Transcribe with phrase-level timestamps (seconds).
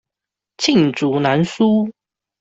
[0.57, 1.87] 罄竹難書